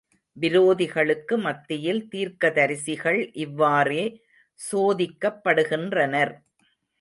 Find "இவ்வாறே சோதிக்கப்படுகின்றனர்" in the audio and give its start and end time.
3.43-6.33